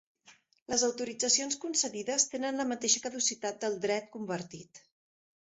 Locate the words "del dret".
3.67-4.11